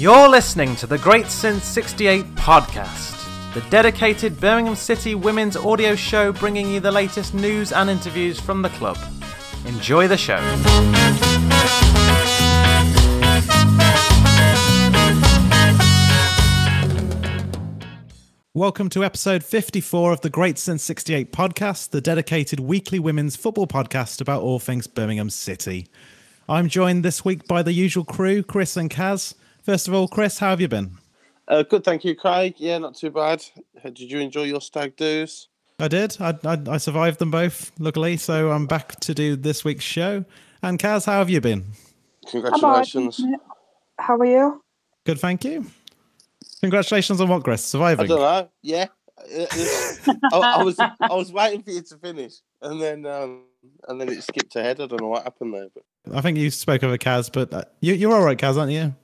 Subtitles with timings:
[0.00, 6.32] You're listening to the Great Since 68 podcast, the dedicated Birmingham City women's audio show
[6.32, 8.96] bringing you the latest news and interviews from the club.
[9.66, 10.38] Enjoy the show.
[18.54, 23.66] Welcome to episode 54 of the Great Since 68 podcast, the dedicated weekly women's football
[23.66, 25.88] podcast about all things Birmingham City.
[26.48, 29.34] I'm joined this week by the usual crew, Chris and Kaz.
[29.70, 30.98] First of all, Chris, how have you been?
[31.46, 32.54] Uh, good, thank you, Craig.
[32.56, 33.44] Yeah, not too bad.
[33.84, 35.46] Did you enjoy your stag do's?
[35.78, 36.16] I did.
[36.18, 40.24] I, I, I survived them both, luckily, so I'm back to do this week's show.
[40.60, 41.66] And Kaz, how have you been?
[42.26, 43.22] Congratulations.
[43.96, 44.60] How are you?
[45.06, 45.64] Good, thank you.
[46.62, 47.64] Congratulations on what, Chris?
[47.64, 48.06] Surviving.
[48.06, 48.48] I don't know.
[48.62, 48.86] Yeah,
[49.18, 53.44] Uh, uh, I, I was I was waiting for you to finish, and then um,
[53.86, 54.80] and then it skipped ahead.
[54.80, 57.62] I don't know what happened there, but I think you spoke over Kaz, but uh,
[57.80, 58.96] you, you're all right, Kaz, aren't you?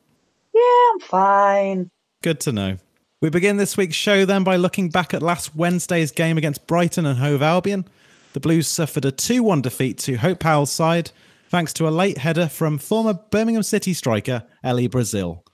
[0.56, 1.90] Yeah, I'm fine.
[2.22, 2.78] Good to know.
[3.20, 7.04] We begin this week's show then by looking back at last Wednesday's game against Brighton
[7.04, 7.86] and Hove Albion.
[8.32, 11.10] The Blues suffered a 2 1 defeat to Hope Powell's side,
[11.50, 15.44] thanks to a late header from former Birmingham City striker Ellie Brazil.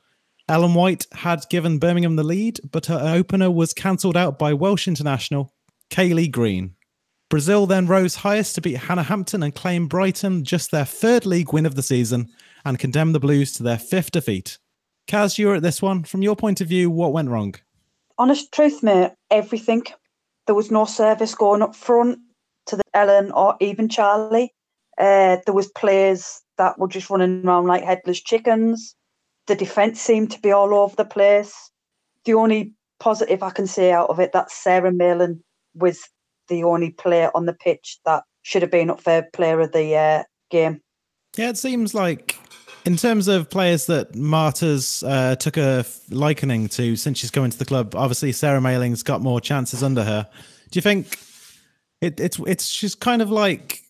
[0.48, 4.86] Ellen White had given Birmingham the lead, but her opener was cancelled out by Welsh
[4.86, 5.52] international
[5.90, 6.74] Kayleigh Green.
[7.28, 11.52] Brazil then rose highest to beat Hannah Hampton and claim Brighton just their third league
[11.52, 12.28] win of the season
[12.64, 14.58] and condemn the Blues to their fifth defeat.
[15.08, 16.04] Kaz, you were at this one.
[16.04, 17.54] From your point of view, what went wrong?
[18.18, 19.82] Honest truth, mate, everything.
[20.46, 22.18] There was no service going up front
[22.66, 24.52] to the Ellen or even Charlie.
[24.98, 28.94] Uh, there was players that were just running around like headless chickens.
[29.46, 31.70] The defence seemed to be all over the place.
[32.24, 35.40] The only positive I can say out of it that Sarah Mayling
[35.74, 36.08] was
[36.48, 39.96] the only player on the pitch that should have been up for player of the
[39.96, 40.80] uh, game.
[41.36, 42.38] Yeah, it seems like
[42.84, 47.58] in terms of players that Marta's uh, took a likening to since she's come into
[47.58, 50.28] the club, obviously Sarah Mayling's got more chances under her.
[50.70, 51.18] Do you think
[52.00, 53.82] it, it's it's she's kind of like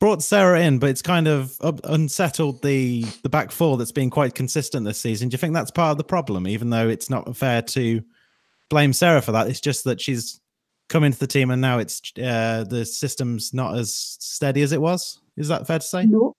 [0.00, 4.34] brought Sarah in, but it's kind of unsettled the the back four that's been quite
[4.34, 5.28] consistent this season.
[5.28, 6.48] Do you think that's part of the problem?
[6.48, 8.02] Even though it's not fair to
[8.70, 10.40] blame Sarah for that, it's just that she's
[10.88, 14.80] come into the team and now it's uh, the system's not as steady as it
[14.80, 15.20] was.
[15.36, 16.04] Is that fair to say?
[16.04, 16.34] No,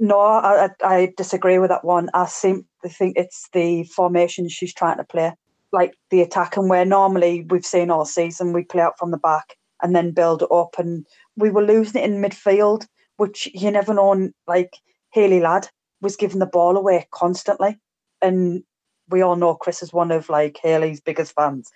[0.00, 2.08] no, I, I disagree with that one.
[2.14, 5.32] I think it's the formation she's trying to play,
[5.72, 9.18] like the attack, and where normally we've seen all season we play out from the
[9.18, 11.06] back and then build up, and
[11.36, 12.86] we were losing it in midfield,
[13.18, 14.30] which you never know.
[14.46, 14.74] Like
[15.12, 15.68] Hayley Ladd
[16.00, 17.78] was giving the ball away constantly,
[18.22, 18.62] and
[19.10, 21.70] we all know Chris is one of like Hayley's biggest fans,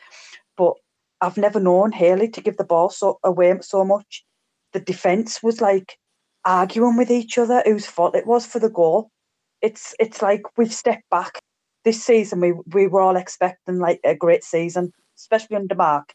[0.56, 0.72] but
[1.20, 4.24] I've never known Hayley to give the ball so away so much.
[4.72, 5.98] The defense was like
[6.44, 9.10] arguing with each other whose fault it was for the goal.
[9.62, 11.40] It's it's like we've stepped back.
[11.84, 16.12] This season we we were all expecting like a great season, especially under Marc.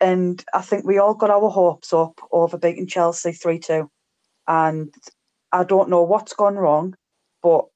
[0.00, 3.90] And I think we all got our hopes up over beating Chelsea three two.
[4.46, 4.94] And
[5.52, 6.94] I don't know what's gone wrong,
[7.42, 7.66] but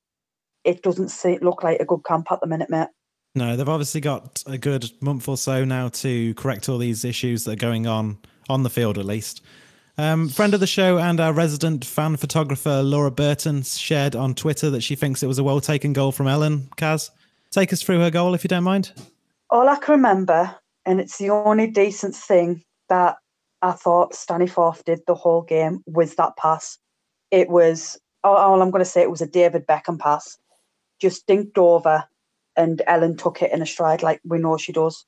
[0.64, 2.88] it doesn't see, look like a good camp at the minute, mate.
[3.34, 7.44] No, they've obviously got a good month or so now to correct all these issues
[7.44, 8.18] that are going on
[8.48, 9.42] on the field, at least.
[9.98, 14.70] Um, friend of the show and our resident fan photographer Laura Burton shared on Twitter
[14.70, 16.70] that she thinks it was a well taken goal from Ellen.
[16.76, 17.10] Kaz,
[17.50, 18.92] take us through her goal if you don't mind.
[19.50, 20.54] All I can remember,
[20.86, 23.16] and it's the only decent thing that
[23.60, 26.78] I thought Staniforth did the whole game, was that pass.
[27.30, 30.38] It was, all all I'm going to say, it was a David Beckham pass.
[31.00, 32.04] Just dinked over,
[32.56, 35.04] and Ellen took it in a stride like we know she does.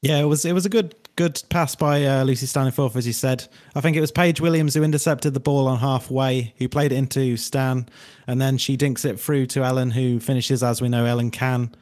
[0.00, 3.12] Yeah, it was it was a good good pass by uh, Lucy Staniforth, as you
[3.12, 3.48] said.
[3.74, 6.96] I think it was Paige Williams who intercepted the ball on halfway, who played it
[6.96, 7.88] into Stan,
[8.28, 11.74] and then she dinks it through to Ellen, who finishes as we know Ellen can.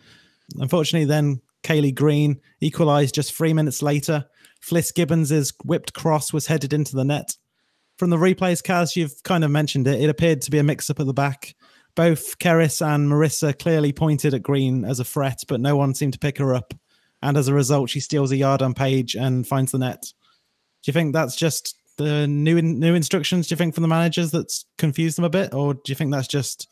[0.58, 4.24] Unfortunately, then Kayleigh Green equalised just three minutes later.
[4.62, 7.36] Fliss Gibbons's whipped cross was headed into the net.
[7.98, 10.00] From the replays, Kaz, you've kind of mentioned it.
[10.00, 11.54] It appeared to be a mix-up at the back.
[11.94, 16.12] Both Kerys and Marisa clearly pointed at Green as a threat, but no one seemed
[16.14, 16.74] to pick her up.
[17.26, 20.00] And as a result, she steals a yard on Paige and finds the net.
[20.02, 20.10] Do
[20.88, 23.48] you think that's just the new new instructions?
[23.48, 26.12] Do you think from the managers that's confused them a bit, or do you think
[26.12, 26.68] that's just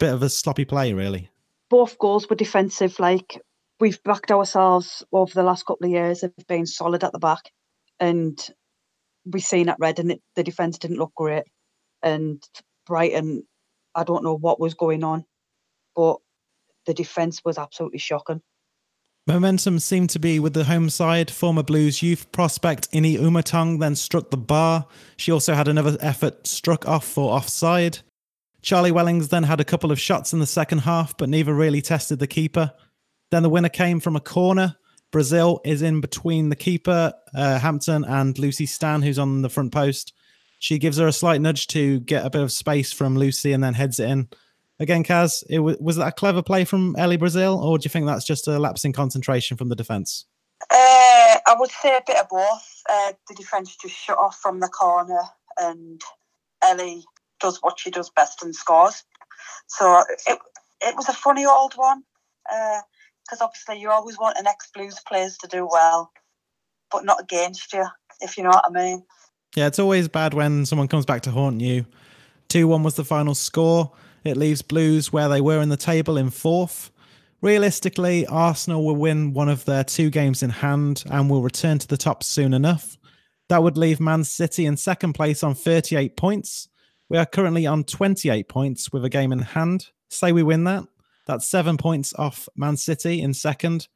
[0.00, 1.30] a bit of a sloppy play, really?
[1.70, 2.98] Both goals were defensive.
[2.98, 3.40] Like
[3.78, 7.52] we've backed ourselves over the last couple of years of being solid at the back,
[8.00, 8.36] and
[9.24, 11.44] we've seen at Red, and the defense didn't look great.
[12.02, 12.42] And
[12.88, 13.46] Brighton,
[13.94, 15.24] I don't know what was going on,
[15.94, 16.16] but
[16.86, 18.42] the defense was absolutely shocking.
[19.24, 21.30] Momentum seemed to be with the home side.
[21.30, 24.86] Former Blues youth prospect Ini Umotong then struck the bar.
[25.16, 28.00] She also had another effort struck off for offside.
[28.62, 31.80] Charlie Wellings then had a couple of shots in the second half, but neither really
[31.80, 32.72] tested the keeper.
[33.30, 34.76] Then the winner came from a corner.
[35.12, 39.70] Brazil is in between the keeper, uh, Hampton, and Lucy Stan, who's on the front
[39.70, 40.14] post.
[40.58, 43.62] She gives her a slight nudge to get a bit of space from Lucy and
[43.62, 44.28] then heads it in.
[44.80, 47.90] Again, Kaz, it was, was that a clever play from Ellie Brazil, or do you
[47.90, 50.26] think that's just a lapse in concentration from the defence?
[50.70, 52.82] Uh, I would say a bit of both.
[52.90, 55.20] Uh, the defence just shut off from the corner,
[55.58, 56.00] and
[56.62, 57.04] Ellie
[57.40, 59.04] does what she does best and scores.
[59.66, 60.38] So it
[60.84, 62.02] it was a funny old one
[62.44, 66.12] because uh, obviously you always want an ex Blues players to do well,
[66.90, 67.86] but not against you,
[68.20, 69.04] if you know what I mean.
[69.54, 71.86] Yeah, it's always bad when someone comes back to haunt you.
[72.48, 73.92] 2 1 was the final score.
[74.24, 76.90] It leaves Blues where they were in the table in fourth.
[77.40, 81.88] Realistically, Arsenal will win one of their two games in hand and will return to
[81.88, 82.96] the top soon enough.
[83.48, 86.68] That would leave Man City in second place on 38 points.
[87.08, 89.88] We are currently on 28 points with a game in hand.
[90.08, 90.84] Say we win that.
[91.26, 93.88] That's seven points off Man City in second.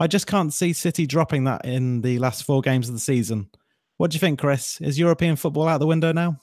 [0.00, 3.50] I just can't see City dropping that in the last four games of the season.
[3.98, 4.80] What do you think, Chris?
[4.80, 6.40] Is European football out the window now?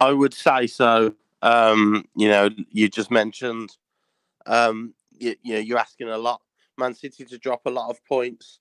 [0.00, 1.14] I would say so.
[1.46, 3.70] Um, you know, you just mentioned
[4.46, 6.40] um, you, you know you're asking a lot.
[6.76, 8.58] Man City to drop a lot of points.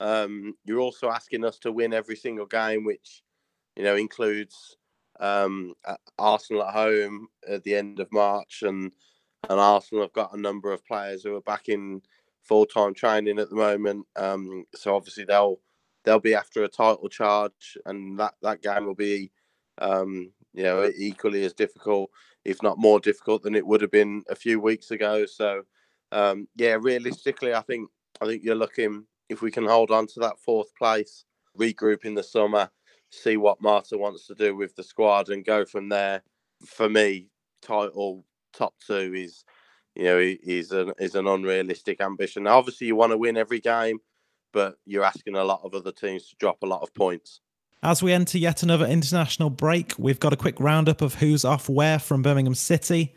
[0.00, 3.22] Um, you're also asking us to win every single game, which
[3.74, 4.76] you know includes
[5.18, 5.72] um,
[6.18, 8.92] Arsenal at home at the end of March, and
[9.48, 12.02] and Arsenal have got a number of players who are back in
[12.42, 14.06] full time training at the moment.
[14.14, 15.58] Um, so obviously they'll
[16.04, 19.32] they'll be after a title charge, and that that game will be
[19.78, 22.10] um, you know equally as difficult,
[22.44, 25.26] if not more difficult than it would have been a few weeks ago.
[25.26, 25.62] So
[26.12, 27.88] um, yeah, realistically, I think
[28.20, 31.24] I think you're looking if we can hold on to that fourth place,
[31.58, 32.70] regroup in the summer,
[33.10, 36.22] see what Marta wants to do with the squad, and go from there.
[36.64, 37.28] For me,
[37.60, 39.44] title top two is,
[39.94, 42.44] you know, is an is an unrealistic ambition.
[42.44, 43.98] Now, obviously, you want to win every game,
[44.52, 47.40] but you're asking a lot of other teams to drop a lot of points.
[47.82, 51.68] As we enter yet another international break, we've got a quick roundup of who's off
[51.68, 53.14] where from Birmingham City.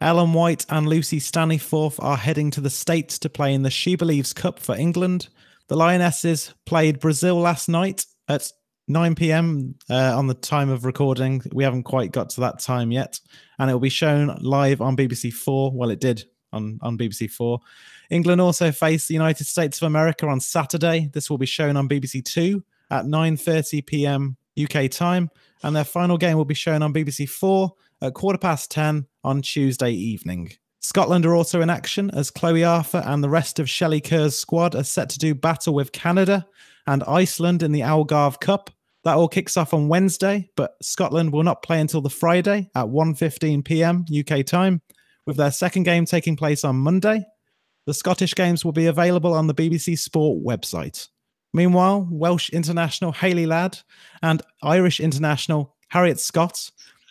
[0.00, 3.96] Ellen White and Lucy Staniforth are heading to the States to play in the She
[3.96, 5.28] Believes Cup for England.
[5.68, 8.50] The Lionesses played Brazil last night at
[8.86, 9.74] 9 p.m.
[9.90, 11.42] Uh, on the time of recording.
[11.52, 13.20] We haven't quite got to that time yet,
[13.58, 15.72] and it will be shown live on BBC Four.
[15.72, 17.60] Well, it did on, on BBC Four.
[18.08, 21.10] England also face the United States of America on Saturday.
[21.12, 24.36] This will be shown on BBC Two at 9:30 p.m.
[24.60, 25.30] UK time,
[25.62, 29.42] and their final game will be shown on BBC Four at quarter past 10 on
[29.42, 30.50] Tuesday evening.
[30.80, 34.74] Scotland are also in action as Chloe Arthur and the rest of Shelley Kerr's squad
[34.74, 36.46] are set to do battle with Canada
[36.86, 38.70] and Iceland in the Algarve Cup.
[39.04, 42.86] That all kicks off on Wednesday, but Scotland will not play until the Friday at
[42.86, 44.04] 1:15 p.m.
[44.16, 44.82] UK time,
[45.26, 47.24] with their second game taking place on Monday.
[47.86, 51.08] The Scottish games will be available on the BBC Sport website.
[51.58, 53.80] Meanwhile, Welsh international Hayley Ladd
[54.22, 56.70] and Irish international Harriet Scott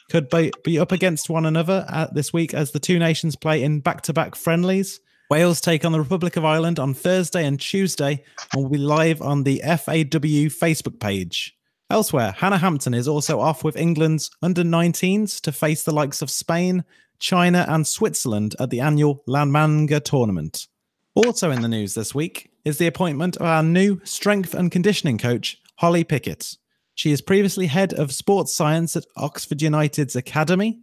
[0.10, 3.82] could be, be up against one another this week as the two nations play in
[3.82, 5.02] back to back friendlies.
[5.30, 8.24] Wales take on the Republic of Ireland on Thursday and Tuesday
[8.54, 11.54] and will be live on the FAW Facebook page.
[11.90, 16.32] Elsewhere, Hannah Hampton is also off with England's under 19s to face the likes of
[16.32, 16.86] Spain,
[17.20, 20.68] China, and Switzerland at the annual La Manga tournament.
[21.16, 25.18] Also in the news this week is the appointment of our new strength and conditioning
[25.18, 26.58] coach, Holly Pickett.
[26.96, 30.82] She is previously head of sports science at Oxford United's Academy.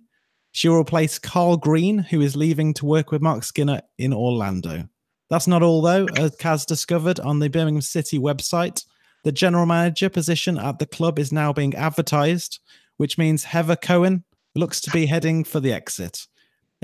[0.51, 4.89] She will replace Carl Green, who is leaving to work with Marc Skinner in Orlando.
[5.29, 8.87] That's not all, though, as Kaz discovered on the Birmingham City website.
[9.25, 12.61] The general manager position at the club is now being advertised,
[12.97, 14.25] which means Heather Cohen
[14.55, 16.29] looks to be heading for the exit.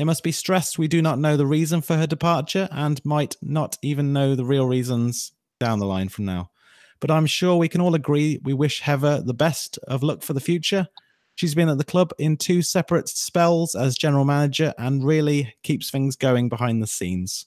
[0.01, 3.37] It must be stressed we do not know the reason for her departure and might
[3.43, 6.51] not even know the real reasons down the line from now
[7.01, 10.35] but I'm sure we can all agree we wish Heather the best of luck for
[10.35, 10.87] the future.
[11.35, 15.91] She's been at the club in two separate spells as general manager and really keeps
[15.91, 17.47] things going behind the scenes.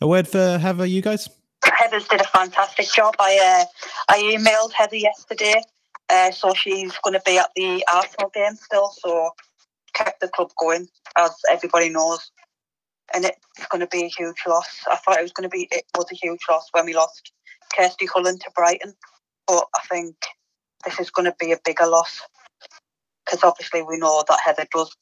[0.00, 1.28] A word for Heather, you guys?
[1.62, 3.14] Heather's did a fantastic job.
[3.18, 5.60] I uh, I emailed Heather yesterday,
[6.08, 8.90] uh, so she's going to be at the Arsenal game still.
[8.98, 9.30] So
[9.94, 12.30] kept the club going, as everybody knows,
[13.14, 14.80] and it's going to be a huge loss.
[14.90, 17.32] I thought it was going to be it was a huge loss when we lost
[17.76, 18.94] Kirsty Cullen to Brighton.
[19.46, 20.16] But I think
[20.84, 22.20] this is going to be a bigger loss
[23.24, 24.94] because obviously we know that Heather does.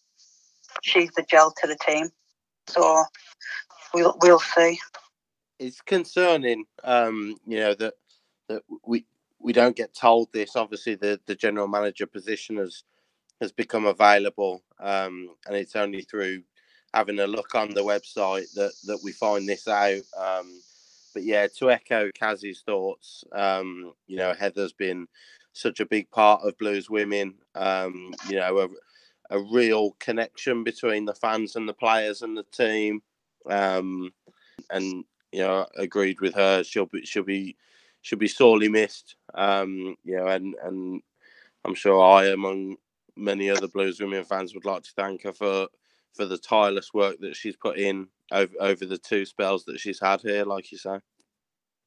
[0.83, 2.11] She's the gel to the team,
[2.67, 3.05] so
[3.93, 4.79] we'll we'll see.
[5.59, 7.95] It's concerning, um, you know that
[8.49, 9.07] that we
[9.41, 10.57] we don't get told this.
[10.57, 12.85] Obviously, the the general manager position has
[13.41, 16.43] has become available, um, and it's only through
[16.95, 20.03] having a look on the website that that we find this out.
[20.17, 20.61] Um,
[21.15, 25.07] but yeah, to echo Kaz's thoughts, um, you know, Heather's been
[25.53, 27.35] such a big part of Blues Women.
[27.55, 28.59] Um, you know,
[29.31, 33.03] a, a real connection between the fans and the players and the team.
[33.49, 34.13] Um,
[34.71, 36.63] and you know, agreed with her.
[36.65, 37.57] She'll be she'll be
[38.03, 39.17] she'll be sorely missed.
[39.35, 41.03] Um, you know, and and
[41.65, 42.77] I'm sure I, among
[43.19, 45.69] many other Blues Women fans, would like to thank her for
[46.15, 50.01] for the tireless work that she's put in over over the two spells that she's
[50.01, 51.01] had here, like you say.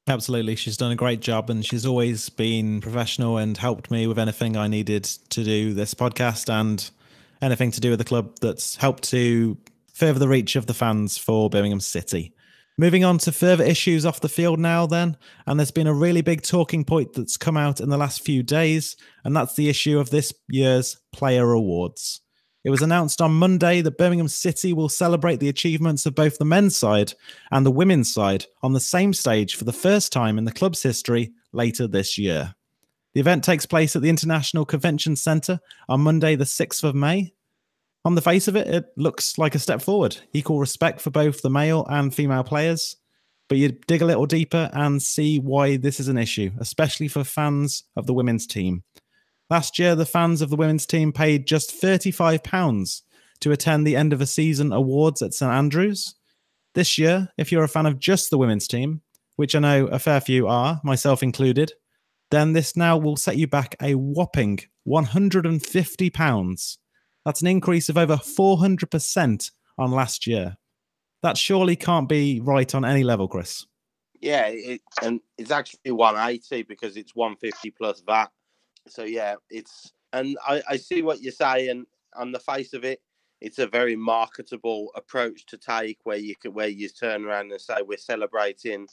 [0.08, 0.56] Absolutely.
[0.56, 4.58] She's done a great job and she's always been professional and helped me with anything
[4.58, 6.90] I needed to do this podcast and
[7.42, 9.58] anything to do with the club that's helped to
[9.94, 12.34] further the reach of the fans for Birmingham City.
[12.78, 16.22] Moving on to further issues off the field now, then, and there's been a really
[16.22, 20.00] big talking point that's come out in the last few days, and that's the issue
[20.00, 22.22] of this year's player awards.
[22.64, 26.46] It was announced on Monday that Birmingham City will celebrate the achievements of both the
[26.46, 27.14] men's side
[27.52, 30.84] and the women's side on the same stage for the first time in the club's
[30.84, 32.54] history later this year.
[33.14, 35.60] The event takes place at the International Convention Centre
[35.90, 37.34] on Monday, the 6th of May.
[38.04, 41.42] On the face of it, it looks like a step forward, equal respect for both
[41.42, 42.96] the male and female players.
[43.48, 47.24] But you dig a little deeper and see why this is an issue, especially for
[47.24, 48.84] fans of the women's team.
[49.50, 53.02] Last year, the fans of the women's team paid just £35
[53.42, 56.16] to attend the end of a season awards at St Andrews.
[56.74, 59.02] This year, if you're a fan of just the women's team,
[59.36, 61.74] which I know a fair few are, myself included,
[62.30, 66.78] then this now will set you back a whopping £150.
[67.26, 70.58] That's an increase of over 400% on last year.
[71.24, 73.66] That surely can't be right on any level, Chris.
[74.20, 78.32] Yeah, it, and it's actually 180 because it's 150 plus VAT
[78.88, 81.86] so yeah, it's and I, I see what you're saying
[82.16, 83.02] on the face of it.
[83.40, 87.62] It's a very marketable approach to take, where you could where you turn around and
[87.62, 88.88] say we're celebrating,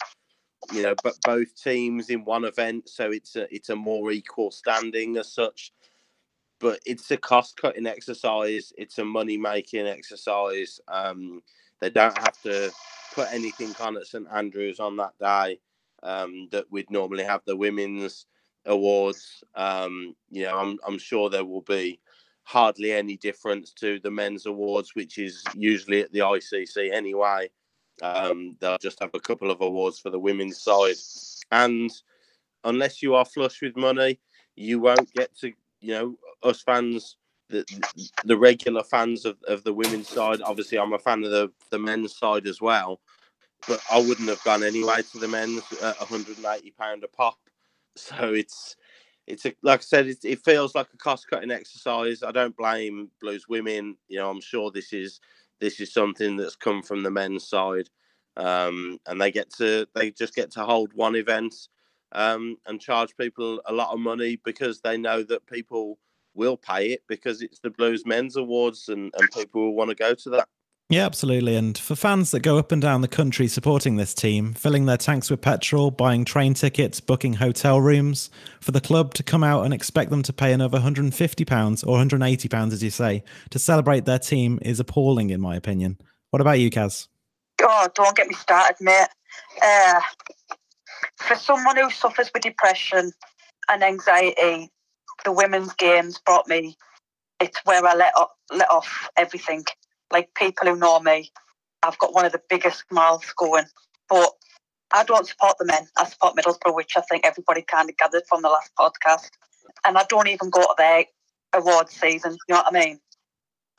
[0.73, 4.51] you know, but both teams in one event, so it's a it's a more equal
[4.51, 5.73] standing as such.
[6.61, 8.73] But it's a cost cutting exercise.
[8.77, 10.81] It's a money making exercise.
[10.89, 11.43] Um,
[11.81, 12.73] they don't have to
[13.15, 15.61] put anything on at St Andrews on that day
[16.03, 18.27] um, that we'd normally have the women's
[18.67, 19.43] awards.
[19.55, 22.01] Um, you know, I'm I'm sure there will be
[22.45, 27.51] hardly any difference to the men's awards, which is usually at the ICC anyway.
[28.03, 30.97] Um, they'll just have a couple of awards for the women's side,
[31.51, 31.91] and
[32.65, 34.21] unless you are flush with money,
[34.55, 37.17] you won't get to you know us fans.
[37.51, 37.65] The,
[38.25, 40.43] the regular fans of, of the women's side.
[40.43, 43.01] Obviously, I'm a fan of the, the men's side as well,
[43.67, 47.39] but I wouldn't have gone anyway to the men's at 180 pound a pop.
[47.97, 48.77] So it's
[49.27, 52.23] it's a, like I said, it, it feels like a cost cutting exercise.
[52.23, 53.97] I don't blame Blues women.
[54.09, 55.21] You know, I'm sure this is
[55.61, 57.91] this is something that's come from the men's side,
[58.37, 61.55] um, and they get to they just get to hold one event
[62.13, 65.99] um, and charge people a lot of money because they know that people
[66.35, 69.97] will pay it because it's the Blues Men's Awards and, and people will want to
[69.97, 70.49] go to that.
[70.91, 71.55] Yeah, absolutely.
[71.55, 74.97] And for fans that go up and down the country supporting this team, filling their
[74.97, 78.31] tanks with petrol, buying train tickets, booking hotel rooms,
[78.63, 82.73] for the club to come out and expect them to pay another £150 or £180,
[82.73, 85.99] as you say, to celebrate their team is appalling, in my opinion.
[86.31, 87.09] What about you, Kaz?
[87.61, 89.09] Oh, don't get me started, mate.
[89.63, 90.01] Uh,
[91.19, 93.13] for someone who suffers with depression
[93.69, 94.71] and anxiety,
[95.25, 96.77] the women's games brought me.
[97.41, 99.65] It's where I let off, let off everything
[100.13, 101.31] like people who know me,
[101.83, 103.67] I've got one of the biggest mouths going.
[104.09, 104.31] But
[104.93, 105.87] I don't support the men.
[105.97, 109.31] I support Middlesbrough, which I think everybody kind of gathered from the last podcast.
[109.85, 111.05] And I don't even go to their
[111.53, 112.33] awards season.
[112.49, 113.01] You know what I mean?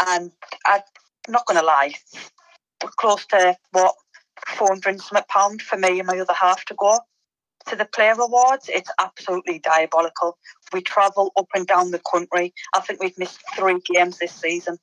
[0.07, 0.31] And
[0.65, 0.81] I'm
[1.27, 1.93] not going to lie,
[2.83, 3.95] we're close to what
[4.47, 6.99] four hundred something pound for me and my other half to go
[7.67, 8.69] to the player awards.
[8.69, 10.37] It's absolutely diabolical.
[10.73, 12.53] We travel up and down the country.
[12.73, 14.77] I think we've missed three games this season.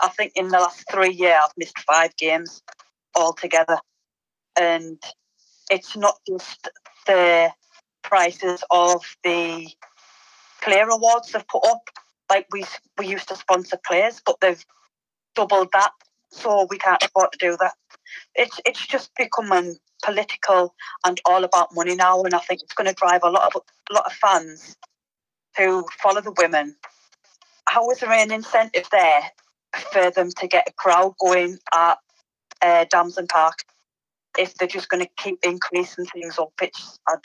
[0.00, 2.62] I think in the last three years I've missed five games
[3.14, 3.78] altogether,
[4.58, 5.00] and
[5.70, 6.68] it's not just
[7.06, 7.50] the
[8.02, 9.68] prices of the
[10.62, 11.82] player awards they've put up.
[12.30, 12.64] Like we
[12.98, 14.64] we used to sponsor players, but they've
[15.34, 15.92] doubled that,
[16.30, 17.74] so we can't afford to do that.
[18.34, 22.88] It's it's just becoming political and all about money now, and I think it's going
[22.88, 24.76] to drive a lot of a lot of fans
[25.56, 26.76] who follow the women.
[27.68, 29.22] How is there an incentive there
[29.92, 31.98] for them to get a crowd going at
[32.60, 33.64] uh, Damson Park
[34.38, 36.38] if they're just going to keep increasing things.
[36.60, 37.16] It's, uh,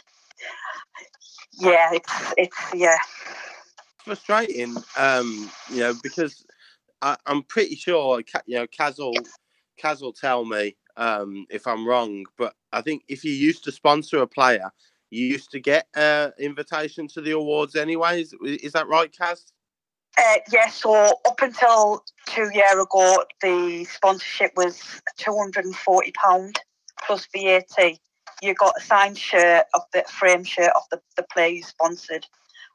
[1.54, 2.98] yeah, it's, it's, yeah.
[4.00, 6.46] Frustrating, um, you know, because
[7.02, 9.14] I, am pretty sure, you know, Kaz will,
[9.82, 13.72] Kaz will tell me, um, if I'm wrong, but I think if you used to
[13.72, 14.72] sponsor a player,
[15.10, 18.34] you used to get an uh, invitation to the awards anyways.
[18.44, 19.52] Is that right, Kaz?
[20.18, 20.94] Uh, yeah, so
[21.26, 24.82] up until two year ago, the sponsorship was
[25.20, 26.56] £240
[27.06, 28.00] plus VAT.
[28.42, 32.26] You got a signed shirt of the frame shirt of the, the player you sponsored,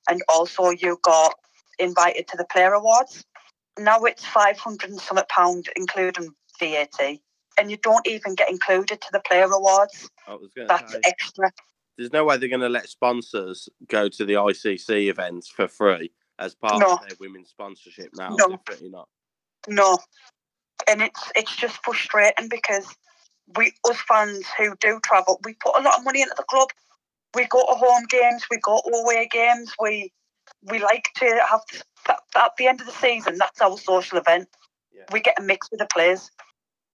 [0.09, 1.35] and also you got
[1.81, 3.25] invited to the player awards.
[3.79, 7.19] Now it's 500 and something pound, including VAT,
[7.59, 10.09] and you don't even get included to the player awards.
[10.57, 11.51] That's say, extra.
[11.99, 16.11] There's no way they're going to let sponsors go to the ICC events for free
[16.39, 16.95] as part no.
[16.95, 18.35] of their women's sponsorship now.
[18.39, 18.49] No.
[18.49, 19.09] Definitely not.
[19.69, 19.99] No.
[20.89, 22.87] And it's it's just frustrating because
[23.57, 26.71] we us fans who do travel, we put a lot of money into the club.
[27.35, 30.13] We go to home games, we go to away games, we
[30.65, 31.61] we like to have
[32.37, 34.49] at the end of the season, that's our social event.
[34.93, 35.05] Yeah.
[35.13, 36.31] We get a mix with the players.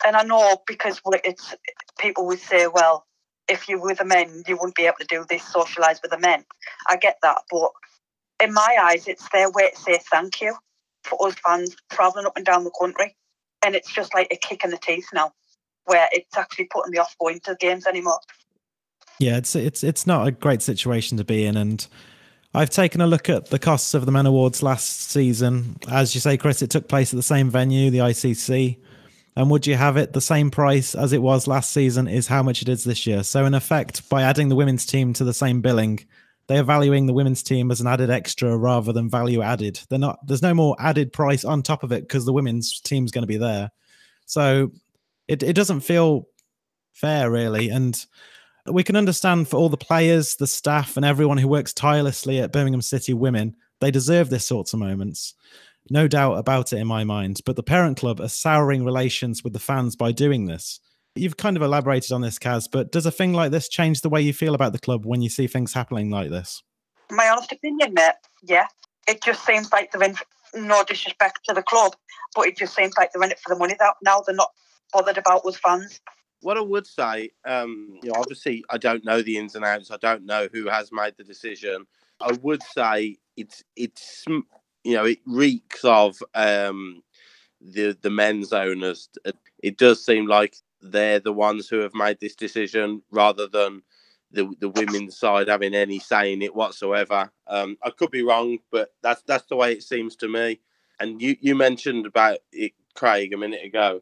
[0.06, 1.54] And I know because it's
[1.98, 3.04] people would say, well,
[3.48, 6.18] if you were the men, you wouldn't be able to do this, socialise with the
[6.18, 6.44] men.
[6.86, 7.70] I get that, but
[8.40, 10.54] in my eyes, it's their way to say thank you
[11.02, 13.16] for us fans travelling up and down the country.
[13.64, 15.32] And it's just like a kick in the teeth now,
[15.86, 18.20] where it's actually putting me off going to games anymore.
[19.18, 21.84] Yeah, it's it's it's not a great situation to be in, and
[22.54, 25.76] I've taken a look at the costs of the Men Awards last season.
[25.90, 28.78] As you say, Chris, it took place at the same venue, the ICC.
[29.38, 32.08] And would you have it the same price as it was last season?
[32.08, 33.22] Is how much it is this year.
[33.22, 36.00] So, in effect, by adding the women's team to the same billing,
[36.48, 39.78] they are valuing the women's team as an added extra rather than value added.
[39.88, 40.18] They're not.
[40.26, 43.28] There's no more added price on top of it because the women's team's going to
[43.28, 43.70] be there.
[44.26, 44.72] So,
[45.28, 46.26] it it doesn't feel
[46.92, 48.04] fair really, and
[48.66, 52.50] we can understand for all the players, the staff, and everyone who works tirelessly at
[52.50, 55.34] Birmingham City Women, they deserve this sorts of moments
[55.90, 57.40] no doubt about it in my mind.
[57.44, 60.80] But the parent club are souring relations with the fans by doing this.
[61.14, 64.08] You've kind of elaborated on this, Kaz, but does a thing like this change the
[64.08, 66.62] way you feel about the club when you see things happening like this?
[67.10, 68.66] My honest opinion, mate, yeah.
[69.08, 70.16] It just seems like they're in,
[70.54, 71.96] no disrespect to the club,
[72.34, 74.22] but it just seems like they're in it for the money now.
[74.26, 74.52] They're not
[74.92, 76.00] bothered about us fans.
[76.40, 79.90] What I would say, um, you know, obviously I don't know the ins and outs.
[79.90, 81.86] I don't know who has made the decision.
[82.20, 84.24] I would say it's it's
[84.88, 87.02] you know, it reeks of um,
[87.60, 89.10] the the men's owners.
[89.62, 93.82] It does seem like they're the ones who have made this decision rather than
[94.30, 97.30] the the women's side having any say in it whatsoever.
[97.48, 100.60] Um, I could be wrong, but that's that's the way it seems to me.
[101.00, 104.00] And you you mentioned about it, Craig, a minute ago.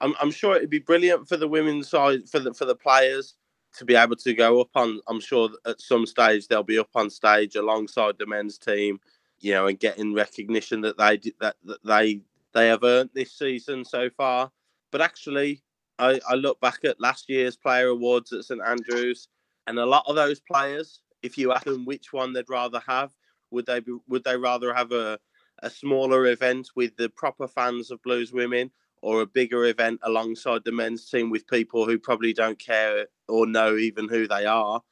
[0.00, 3.34] I'm I'm sure it'd be brilliant for the women's side for the for the players
[3.78, 5.00] to be able to go up on.
[5.08, 9.00] I'm sure at some stage they'll be up on stage alongside the men's team
[9.40, 12.22] you know, and getting recognition that they that, that they
[12.52, 14.50] they have earned this season so far.
[14.90, 15.62] But actually,
[15.98, 19.28] I, I look back at last year's player awards at St Andrews,
[19.66, 23.12] and a lot of those players, if you ask them which one they'd rather have,
[23.50, 25.18] would they be, would they rather have a
[25.62, 28.70] a smaller event with the proper fans of Blues women,
[29.02, 33.46] or a bigger event alongside the men's team with people who probably don't care or
[33.46, 34.82] know even who they are?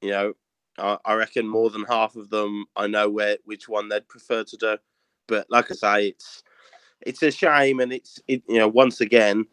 [0.00, 0.32] You know,
[0.78, 4.56] I, reckon more than half of them I know where which one they'd prefer to
[4.56, 4.76] do.
[5.26, 6.42] But like I say, it's
[7.00, 9.46] it's a shame, and it's it you know once again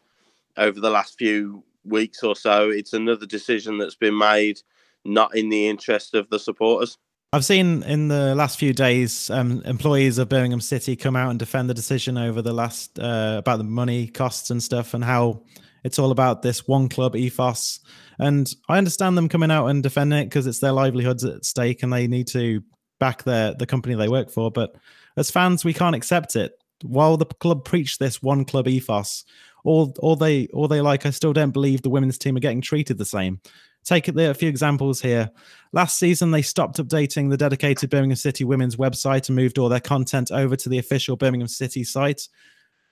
[0.57, 4.61] over the last few weeks or so, it's another decision that's been made
[5.03, 6.97] not in the interest of the supporters.
[7.31, 11.37] I've seen in the last few days um, employees of Birmingham City come out and
[11.37, 15.41] defend the decision over the last uh, about the money costs and stuff and how
[15.85, 17.79] it's all about this one club ethos.
[18.17, 21.83] And I understand them coming out and defending it because it's their livelihoods at stake
[21.83, 22.63] and they need to
[22.99, 24.49] back their the company they work for.
[24.49, 24.75] But
[25.15, 26.53] as fans, we can't accept it.
[26.81, 29.25] While the club preach this one club ethos,
[29.63, 32.61] all all they all they like, I still don't believe the women's team are getting
[32.61, 33.39] treated the same.
[33.83, 35.29] Take a few examples here.
[35.71, 39.79] Last season, they stopped updating the dedicated Birmingham City women's website and moved all their
[39.79, 42.27] content over to the official Birmingham City site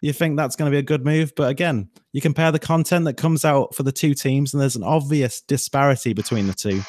[0.03, 1.31] you think that's going to be a good move.
[1.33, 4.75] But again, you compare the content that comes out for the two teams, and there's
[4.75, 6.81] an obvious disparity between the two.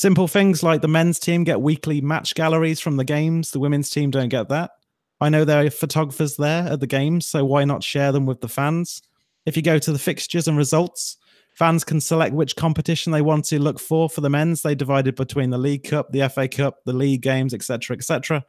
[0.00, 3.88] Simple things like the men's team get weekly match galleries from the games, the women's
[3.88, 4.72] team don't get that.
[5.20, 8.40] I know there are photographers there at the games, so why not share them with
[8.40, 9.00] the fans?
[9.46, 11.18] If you go to the fixtures and results,
[11.54, 14.10] fans can select which competition they want to look for.
[14.10, 17.54] For the men's, they divided between the League Cup, the FA Cup, the league games,
[17.54, 18.44] etc., etc.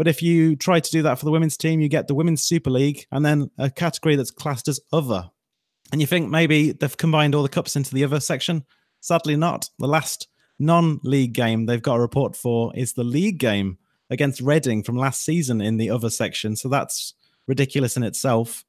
[0.00, 2.42] But if you try to do that for the women's team, you get the Women's
[2.42, 5.30] Super League and then a category that's classed as other.
[5.92, 8.64] And you think maybe they've combined all the cups into the other section.
[9.00, 9.68] Sadly, not.
[9.78, 13.76] The last non league game they've got a report for is the league game
[14.08, 16.56] against Reading from last season in the other section.
[16.56, 17.12] So that's
[17.46, 18.64] ridiculous in itself.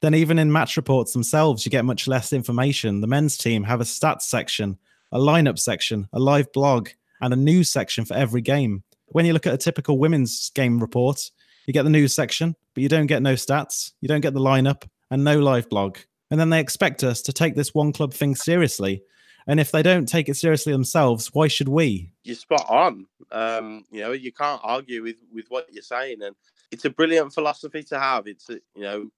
[0.00, 3.02] then even in match reports themselves, you get much less information.
[3.02, 4.78] The men's team have a stats section,
[5.12, 6.88] a lineup section, a live blog,
[7.20, 8.82] and a news section for every game.
[9.12, 11.30] When you look at a typical women's game report,
[11.66, 14.40] you get the news section, but you don't get no stats, you don't get the
[14.40, 15.98] lineup, and no live blog.
[16.30, 19.02] And then they expect us to take this one club thing seriously.
[19.46, 22.12] And if they don't take it seriously themselves, why should we?
[22.24, 23.06] You're spot on.
[23.30, 26.34] Um, you know, you can't argue with with what you're saying, and
[26.70, 28.26] it's a brilliant philosophy to have.
[28.26, 29.10] It's you know,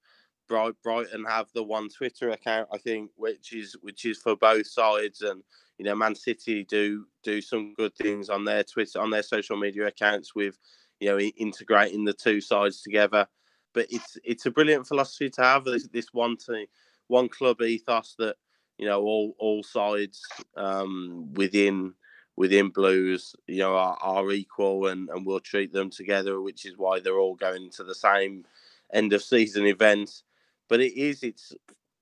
[0.49, 4.67] Bright Brighton have the one Twitter account, I think, which is which is for both
[4.67, 5.43] sides, and
[5.79, 9.57] you know, Man City do do some good things on their Twitter on their social
[9.57, 10.59] media accounts with
[11.01, 13.27] you know integrating the two sides together.
[13.73, 16.67] But it's it's a brilliant philosophy to have this, this one team,
[17.09, 18.37] one club ethos that
[18.79, 20.23] you know all all sides
[20.57, 21.95] um, within
[22.37, 26.77] within Blues you know are, are equal and and we'll treat them together, which is
[26.77, 28.45] why they're all going to the same
[28.93, 30.23] end of season event.
[30.68, 31.53] But it is it's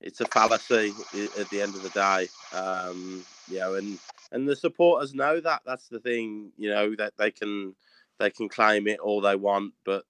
[0.01, 0.91] it's a fallacy
[1.39, 2.27] at the end of the day.
[2.57, 3.97] Um, you know, and
[4.31, 5.61] and the supporters know that.
[5.65, 6.51] That's the thing.
[6.57, 7.75] You know that they can
[8.19, 10.05] they can claim it all they want, but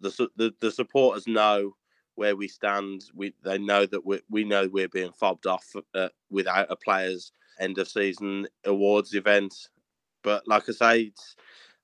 [0.00, 1.74] the the, the supporters know
[2.14, 3.04] where we stand.
[3.14, 7.32] We they know that we we know we're being fobbed off uh, without a players'
[7.58, 9.54] end of season awards event.
[10.22, 11.12] But like I say,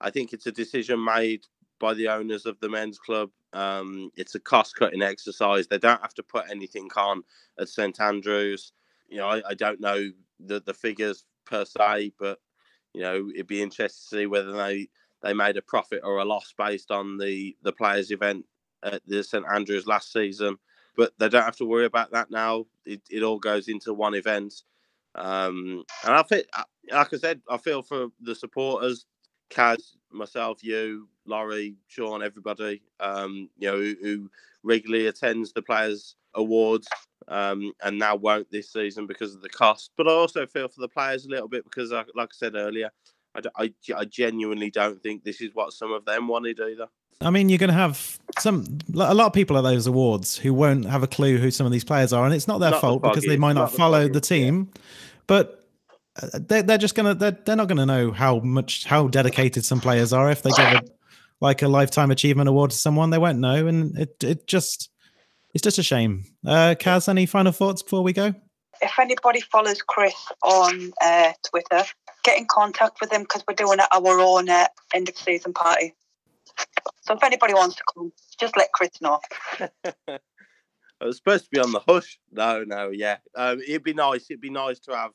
[0.00, 1.42] I think it's a decision made
[1.80, 3.30] by the owners of the men's club.
[3.52, 5.66] Um, it's a cost cutting exercise.
[5.66, 7.22] They don't have to put anything on
[7.58, 8.72] at St Andrews.
[9.08, 12.38] You know, I, I don't know the, the figures per se, but
[12.94, 14.88] you know, it'd be interesting to see whether they
[15.22, 18.44] they made a profit or a loss based on the the players event
[18.82, 20.56] at the St Andrews last season.
[20.96, 22.66] But they don't have to worry about that now.
[22.84, 24.62] It, it all goes into one event.
[25.14, 26.42] Um, and I feel,
[26.90, 29.06] like I said, I feel for the supporters,
[29.50, 34.30] Kaz, myself, you, Laurie, Sean, everybody, um, you know, who, who,
[34.64, 36.88] regularly attends the players' awards
[37.28, 39.92] um, and now won't this season because of the cost.
[39.96, 42.56] But I also feel for the players a little bit because, I, like I said
[42.56, 42.90] earlier,
[43.36, 46.88] I, I, I genuinely don't think this is what some of them wanted either.
[47.20, 50.54] I mean, you're going to have some a lot of people at those awards who
[50.54, 52.80] won't have a clue who some of these players are, and it's not their not
[52.80, 54.70] fault the because they might not, not follow the, the team.
[54.72, 54.80] Yeah.
[55.26, 55.57] But uh,
[56.32, 60.12] they're, they're just gonna they're, they're not gonna know how much how dedicated some players
[60.12, 60.82] are if they give a,
[61.40, 64.90] like a lifetime achievement award to someone they won't know, and it it just
[65.54, 66.24] it's just a shame.
[66.46, 68.34] Uh, Kaz, any final thoughts before we go?
[68.80, 71.84] If anybody follows Chris on uh, Twitter,
[72.22, 75.94] get in contact with him because we're doing our own uh, end of season party.
[77.00, 79.20] So if anybody wants to come, just let Chris know.
[81.00, 82.18] I was supposed to be on the hush.
[82.30, 83.18] No, no, yeah.
[83.34, 84.26] Um, it'd be nice.
[84.30, 85.10] It'd be nice to have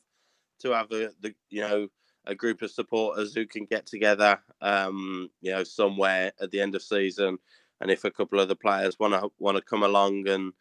[0.64, 1.88] to have the, the you know
[2.26, 6.74] a group of supporters who can get together, um, you know, somewhere at the end
[6.74, 7.38] of season,
[7.82, 10.54] and if a couple of the players want to want to come along and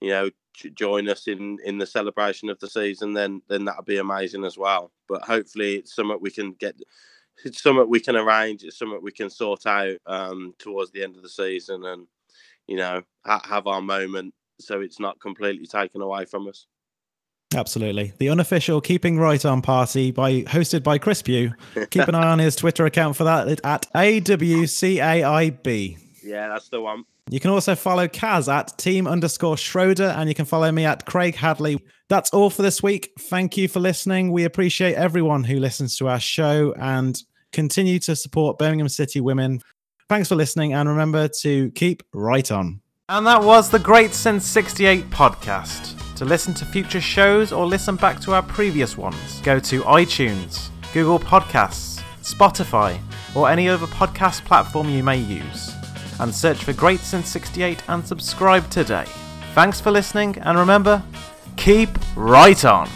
[0.00, 0.30] you know
[0.74, 4.56] join us in in the celebration of the season, then then that'd be amazing as
[4.56, 4.92] well.
[5.08, 6.76] But hopefully, it's something we can get.
[7.44, 8.64] It's something we can arrange.
[8.64, 12.06] It's something we can sort out um, towards the end of the season, and
[12.66, 16.66] you know ha- have our moment so it's not completely taken away from us.
[17.54, 18.12] Absolutely.
[18.18, 21.52] The unofficial Keeping Right On party by hosted by Chris Pugh.
[21.90, 25.48] Keep an eye on his Twitter account for that at AWCAIB.
[26.22, 27.04] Yeah, that's the one.
[27.30, 31.04] You can also follow Kaz at team underscore Schroeder, and you can follow me at
[31.06, 31.78] Craig Hadley.
[32.08, 33.12] That's all for this week.
[33.18, 34.32] Thank you for listening.
[34.32, 39.60] We appreciate everyone who listens to our show and continue to support Birmingham City women.
[40.08, 42.80] Thanks for listening, and remember to keep right on.
[43.10, 46.07] And that was the Great Since 68 podcast.
[46.18, 50.70] To listen to future shows or listen back to our previous ones, go to iTunes,
[50.92, 53.00] Google Podcasts, Spotify,
[53.36, 55.72] or any other podcast platform you may use,
[56.18, 59.04] and search for Great Since 68 and subscribe today.
[59.54, 61.04] Thanks for listening, and remember,
[61.56, 62.90] keep right on.